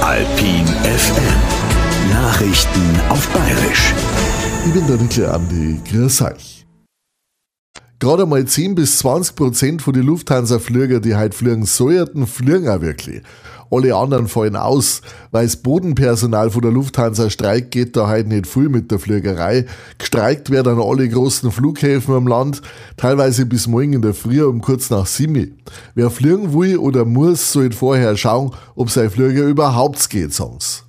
Alpin 0.00 0.66
FM. 0.66 2.10
Nachrichten 2.10 3.00
auf 3.08 3.28
Bayerisch. 3.28 3.92
Ich 4.66 4.72
bin 4.72 4.86
der 4.86 4.96
Nickel 4.96 5.26
Andi. 5.26 5.80
Grüß 5.90 6.22
euch. 6.22 6.66
Gerade 7.98 8.26
mal 8.26 8.44
10 8.44 8.74
bis 8.74 8.98
20 8.98 9.36
Prozent 9.36 9.82
von 9.82 9.94
den 9.94 10.04
Lufthansa-Flieger, 10.04 11.00
die 11.00 11.16
heute 11.16 11.36
fliegen 11.36 11.64
sollten, 11.64 12.26
fliegen 12.26 12.68
auch 12.68 12.82
wirklich. 12.82 13.22
Alle 13.70 13.94
anderen 13.94 14.28
fallen 14.28 14.56
aus, 14.56 15.02
weil 15.30 15.44
das 15.44 15.56
Bodenpersonal 15.56 16.50
von 16.50 16.62
der 16.62 16.70
Lufthansa 16.70 17.30
streikt, 17.30 17.72
geht 17.72 17.96
da 17.96 18.08
heute 18.08 18.28
nicht 18.28 18.46
viel 18.46 18.68
mit 18.68 18.90
der 18.90 18.98
Fliegerei. 18.98 19.66
Gestreikt 19.98 20.50
werden 20.50 20.78
an 20.78 20.82
alle 20.82 21.08
großen 21.08 21.50
Flughäfen 21.50 22.14
am 22.14 22.26
Land, 22.26 22.62
teilweise 22.96 23.46
bis 23.46 23.66
morgen 23.66 23.94
in 23.94 24.02
der 24.02 24.14
Früh 24.14 24.44
um 24.44 24.60
kurz 24.60 24.90
nach 24.90 25.06
sieben. 25.06 25.58
Wer 25.94 26.10
fliegen 26.10 26.54
will 26.54 26.78
oder 26.78 27.04
muss, 27.04 27.52
sollte 27.52 27.76
vorher 27.76 28.16
schauen, 28.16 28.52
ob 28.74 28.90
sein 28.90 29.10
Flieger 29.10 29.44
überhaupt 29.44 30.08
geht, 30.10 30.32
sagen. 30.32 30.85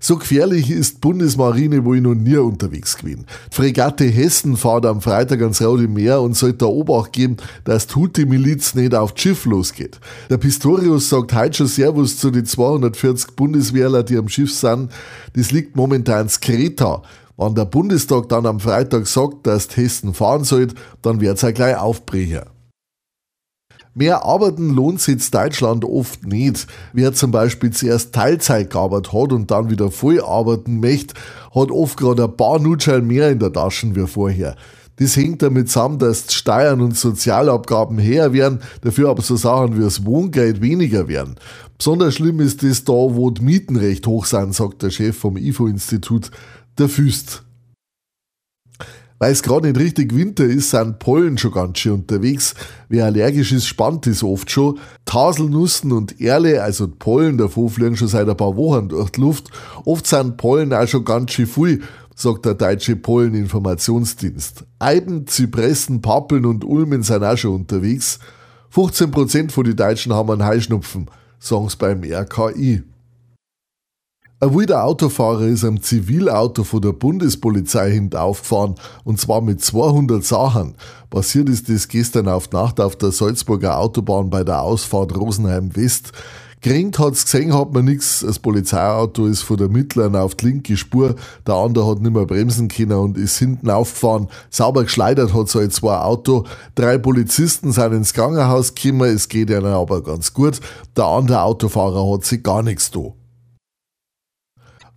So 0.00 0.16
gefährlich 0.16 0.70
ist 0.70 1.00
Bundesmarine 1.00 1.84
wohl 1.84 2.00
noch 2.00 2.14
nie 2.14 2.36
unterwegs 2.36 2.96
gewesen. 2.96 3.26
Die 3.50 3.56
Fregatte 3.56 4.04
Hessen 4.04 4.56
fährt 4.56 4.86
am 4.86 5.00
Freitag 5.00 5.40
ans 5.42 5.62
Rote 5.62 5.88
Meer 5.88 6.20
und 6.20 6.36
sollte 6.36 6.58
da 6.58 6.66
Obacht 6.66 7.12
geben, 7.12 7.36
dass 7.64 7.86
die 7.86 7.94
Houthi-Miliz 7.94 8.74
nicht 8.74 8.94
auf 8.94 9.12
das 9.12 9.22
Schiff 9.22 9.44
losgeht. 9.46 9.98
Der 10.30 10.38
Pistorius 10.38 11.08
sagt 11.08 11.34
heute 11.34 11.56
schon 11.56 11.66
Servus 11.66 12.18
zu 12.18 12.30
den 12.30 12.44
240 12.44 13.36
Bundeswehrler, 13.36 14.02
die 14.02 14.16
am 14.16 14.28
Schiff 14.28 14.52
sind. 14.52 14.90
Das 15.34 15.50
liegt 15.50 15.76
momentan 15.76 16.26
in 16.26 16.40
Kreta. 16.40 17.02
Wenn 17.36 17.54
der 17.54 17.66
Bundestag 17.66 18.28
dann 18.30 18.46
am 18.46 18.60
Freitag 18.60 19.06
sagt, 19.06 19.46
dass 19.46 19.76
Hessen 19.76 20.14
fahren 20.14 20.44
sollte, 20.44 20.74
dann 21.02 21.20
wird's 21.20 21.42
ja 21.42 21.50
gleich 21.50 21.76
aufbrechen. 21.76 22.55
Mehr 23.98 24.26
Arbeiten 24.26 24.74
lohnt 24.74 25.00
sich 25.00 25.14
in 25.14 25.30
Deutschland 25.30 25.82
oft 25.82 26.26
nicht. 26.26 26.66
Wer 26.92 27.14
zum 27.14 27.30
Beispiel 27.30 27.70
zuerst 27.70 28.14
Teilzeit 28.14 28.68
gearbeitet 28.68 29.14
hat 29.14 29.32
und 29.32 29.50
dann 29.50 29.70
wieder 29.70 29.90
voll 29.90 30.20
arbeiten 30.20 30.80
möchte, 30.80 31.14
hat 31.54 31.70
oft 31.70 31.96
gerade 31.96 32.24
ein 32.24 32.36
paar 32.36 32.58
Nutschein 32.58 33.06
mehr 33.06 33.30
in 33.30 33.38
der 33.38 33.54
Tasche 33.54 33.96
wie 33.96 34.06
vorher. 34.06 34.54
Das 34.96 35.16
hängt 35.16 35.40
damit 35.40 35.70
zusammen, 35.70 35.98
dass 35.98 36.30
Steuern 36.30 36.82
und 36.82 36.94
Sozialabgaben 36.94 37.98
höher 38.02 38.34
werden, 38.34 38.60
dafür 38.82 39.08
aber 39.08 39.22
so 39.22 39.36
Sachen 39.36 39.78
wie 39.78 39.82
das 39.82 40.04
Wohngeld 40.04 40.60
weniger 40.60 41.08
werden. 41.08 41.36
Besonders 41.78 42.16
schlimm 42.16 42.40
ist 42.40 42.62
das 42.62 42.84
da, 42.84 42.92
wo 42.92 43.30
die 43.30 43.42
Mieten 43.42 43.76
recht 43.76 44.06
hoch 44.06 44.26
sind, 44.26 44.54
sagt 44.54 44.82
der 44.82 44.90
Chef 44.90 45.16
vom 45.16 45.38
IFO-Institut, 45.38 46.30
der 46.76 46.90
Füst. 46.90 47.45
Weil 49.18 49.32
es 49.32 49.42
gerade 49.42 49.68
nicht 49.68 49.80
richtig 49.80 50.14
Winter 50.14 50.44
ist, 50.44 50.70
sind 50.70 50.98
Pollen 50.98 51.38
schon 51.38 51.52
ganz 51.52 51.78
schön 51.78 51.92
unterwegs. 51.92 52.54
Wer 52.88 53.06
allergisch 53.06 53.52
ist, 53.52 53.66
spannt 53.66 54.06
es 54.06 54.22
oft 54.22 54.50
schon. 54.50 54.78
Taselnussen 55.06 55.92
und 55.92 56.20
Erle, 56.20 56.62
also 56.62 56.86
Pollen 56.86 57.38
davon, 57.38 57.70
fliegen 57.70 57.96
schon 57.96 58.08
seit 58.08 58.28
ein 58.28 58.36
paar 58.36 58.56
Wochen 58.56 58.88
durch 58.88 59.10
die 59.10 59.22
Luft. 59.22 59.50
Oft 59.86 60.06
sind 60.06 60.36
Pollen 60.36 60.74
auch 60.74 60.86
schon 60.86 61.04
ganz 61.04 61.32
schön 61.32 61.46
viel, 61.46 61.82
sagt 62.14 62.44
der 62.44 62.54
deutsche 62.54 62.96
Polleninformationsdienst. 62.96 64.64
Eiben, 64.78 65.26
Zypressen, 65.26 66.02
Pappeln 66.02 66.44
und 66.44 66.64
Ulmen 66.64 67.02
sind 67.02 67.24
auch 67.24 67.38
schon 67.38 67.54
unterwegs. 67.54 68.18
15% 68.74 69.50
von 69.50 69.64
den 69.64 69.76
Deutschen 69.76 70.12
haben 70.12 70.30
einen 70.30 70.46
Heuschnupfen, 70.46 71.06
sagen 71.38 71.70
sie 71.70 71.78
beim 71.78 72.02
RKI. 72.02 72.82
Ein 74.38 74.54
wilder 74.54 74.84
Autofahrer 74.84 75.46
ist 75.46 75.64
am 75.64 75.80
Zivilauto 75.80 76.62
von 76.62 76.82
der 76.82 76.92
Bundespolizei 76.92 77.90
hinten 77.92 78.18
aufgefahren 78.18 78.74
und 79.02 79.18
zwar 79.18 79.40
mit 79.40 79.62
200 79.62 80.22
Sachen. 80.22 80.74
Passiert 81.08 81.48
ist 81.48 81.70
das 81.70 81.88
gestern 81.88 82.28
auf 82.28 82.52
Nacht 82.52 82.78
auf 82.78 82.96
der 82.96 83.12
Salzburger 83.12 83.78
Autobahn 83.78 84.28
bei 84.28 84.44
der 84.44 84.60
Ausfahrt 84.60 85.16
Rosenheim 85.16 85.74
West. 85.74 86.12
Geringt 86.60 86.98
hat's 86.98 87.24
gesehen, 87.24 87.54
hat 87.54 87.72
man 87.72 87.86
nix. 87.86 88.20
Das 88.20 88.38
Polizeiauto 88.38 89.24
ist 89.24 89.40
von 89.40 89.56
der 89.56 89.70
Mittleren 89.70 90.16
auf 90.16 90.34
die 90.34 90.48
linke 90.48 90.76
Spur. 90.76 91.14
Der 91.46 91.54
andere 91.54 91.86
hat 91.86 92.02
nicht 92.02 92.12
mehr 92.12 92.26
bremsen 92.26 92.68
können 92.68 92.98
und 92.98 93.16
ist 93.16 93.38
hinten 93.38 93.70
aufgefahren. 93.70 94.28
Sauber 94.50 94.82
geschleudert 94.82 95.32
hat 95.32 95.48
so 95.48 95.66
zwei 95.68 95.96
Auto. 95.96 96.44
Drei 96.74 96.98
Polizisten 96.98 97.72
sind 97.72 97.94
ins 97.94 98.12
Krankenhaus 98.12 98.74
gekommen. 98.74 99.14
Es 99.14 99.30
geht 99.30 99.48
ihnen 99.48 99.64
aber 99.64 100.02
ganz 100.02 100.34
gut. 100.34 100.60
Der 100.94 101.06
andere 101.06 101.40
Autofahrer 101.40 102.12
hat 102.12 102.26
sich 102.26 102.42
gar 102.42 102.62
nichts 102.62 102.90
da. 102.90 103.14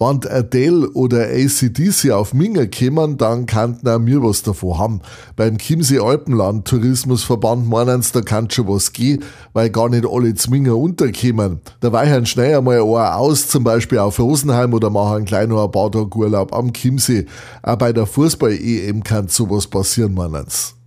Wenn 0.00 0.24
Adele 0.30 0.88
oder 0.90 1.26
ACDC 1.26 2.12
auf 2.12 2.32
Minger 2.32 2.68
kommen, 2.68 3.18
dann 3.18 3.46
könnten 3.46 3.88
auch 3.88 4.06
wir 4.06 4.22
was 4.22 4.44
davon 4.44 4.78
haben. 4.78 5.00
Beim 5.34 5.58
Chiemsee 5.58 5.98
Alpenland 5.98 6.68
Tourismusverband 6.68 7.68
meinen 7.68 8.00
sie, 8.02 8.12
da 8.12 8.20
kann 8.20 8.48
schon 8.48 8.68
was 8.68 8.92
gehen, 8.92 9.24
weil 9.54 9.70
gar 9.70 9.88
nicht 9.88 10.06
alle 10.06 10.32
Zminger 10.34 10.76
unterkommen. 10.76 11.60
Da 11.80 11.90
weichen 11.90 12.26
schnell 12.26 12.58
einmal 12.58 12.78
ein 12.78 12.84
aus, 12.84 13.48
zum 13.48 13.64
Beispiel 13.64 13.98
auf 13.98 14.20
Rosenheim 14.20 14.72
oder 14.72 14.88
machen 14.88 15.24
gleich 15.24 15.48
noch 15.48 15.64
ein 15.64 15.72
paar 15.72 15.90
Tage 15.90 16.16
Urlaub 16.16 16.54
am 16.54 16.72
Chiemsee. 16.72 17.26
Auch 17.64 17.76
bei 17.76 17.92
der 17.92 18.06
Fußball-EM 18.06 19.02
kann 19.02 19.26
sowas 19.26 19.66
passieren, 19.66 20.14
meinen 20.14 20.44
sie. 20.48 20.77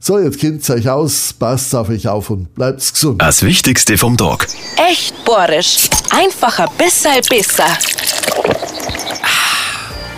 So, 0.00 0.18
jetzt 0.18 0.38
kennt 0.38 0.68
ihr 0.68 0.76
euch 0.76 0.88
aus, 0.88 1.32
passt 1.32 1.74
auf 1.74 1.88
euch 1.88 2.06
auf 2.08 2.30
und 2.30 2.54
bleibt 2.54 2.78
gesund. 2.92 3.20
Das 3.20 3.42
Wichtigste 3.42 3.98
vom 3.98 4.16
Tag. 4.16 4.46
Echt 4.90 5.24
bohrisch. 5.24 5.88
Einfach 6.10 6.58
ein 6.60 6.68
bisschen 6.78 7.20
besser. 7.28 7.66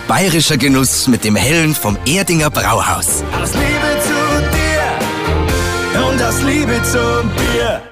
Bayerischer 0.07 0.57
Genuss 0.59 1.07
mit 1.07 1.25
dem 1.25 1.37
Hellen 1.37 1.75
vom 1.75 1.97
Erdinger 2.05 2.51
Brauhaus. 2.51 3.23
Aus 3.41 3.55
Liebe 3.55 4.01
zu 4.03 4.43
dir 4.53 6.09
und 6.09 6.23
aus 6.23 6.43
Liebe 6.43 6.81
zum 6.83 7.31
Bier. 7.31 7.90